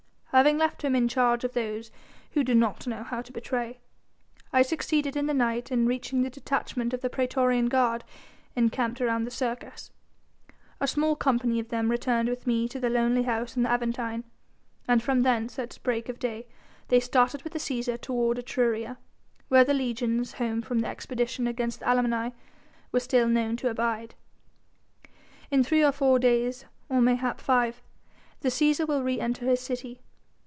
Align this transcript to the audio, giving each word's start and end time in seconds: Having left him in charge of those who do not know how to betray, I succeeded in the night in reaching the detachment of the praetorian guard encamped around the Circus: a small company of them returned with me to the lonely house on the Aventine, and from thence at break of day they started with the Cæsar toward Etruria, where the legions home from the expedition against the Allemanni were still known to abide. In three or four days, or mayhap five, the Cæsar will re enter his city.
Having 0.33 0.59
left 0.59 0.81
him 0.81 0.95
in 0.95 1.09
charge 1.09 1.43
of 1.43 1.51
those 1.51 1.91
who 2.31 2.43
do 2.45 2.55
not 2.55 2.87
know 2.87 3.03
how 3.03 3.21
to 3.21 3.33
betray, 3.33 3.81
I 4.53 4.61
succeeded 4.61 5.17
in 5.17 5.25
the 5.25 5.33
night 5.33 5.73
in 5.73 5.85
reaching 5.87 6.21
the 6.21 6.29
detachment 6.29 6.93
of 6.93 7.01
the 7.01 7.09
praetorian 7.09 7.65
guard 7.65 8.05
encamped 8.55 9.01
around 9.01 9.25
the 9.25 9.29
Circus: 9.29 9.91
a 10.79 10.87
small 10.87 11.17
company 11.17 11.59
of 11.59 11.67
them 11.67 11.91
returned 11.91 12.29
with 12.29 12.47
me 12.47 12.69
to 12.69 12.79
the 12.79 12.89
lonely 12.89 13.23
house 13.23 13.57
on 13.57 13.63
the 13.63 13.69
Aventine, 13.69 14.23
and 14.87 15.03
from 15.03 15.23
thence 15.23 15.59
at 15.59 15.77
break 15.83 16.07
of 16.07 16.17
day 16.17 16.47
they 16.87 17.01
started 17.01 17.43
with 17.43 17.51
the 17.51 17.59
Cæsar 17.59 17.99
toward 17.99 18.37
Etruria, 18.39 18.97
where 19.49 19.65
the 19.65 19.73
legions 19.73 20.31
home 20.35 20.61
from 20.61 20.79
the 20.79 20.87
expedition 20.87 21.45
against 21.45 21.81
the 21.81 21.89
Allemanni 21.89 22.31
were 22.93 23.01
still 23.01 23.27
known 23.27 23.57
to 23.57 23.69
abide. 23.69 24.15
In 25.51 25.61
three 25.61 25.83
or 25.83 25.91
four 25.91 26.19
days, 26.19 26.63
or 26.87 27.01
mayhap 27.01 27.41
five, 27.41 27.81
the 28.39 28.47
Cæsar 28.47 28.87
will 28.87 29.03
re 29.03 29.19
enter 29.19 29.45
his 29.45 29.59
city. 29.59 29.99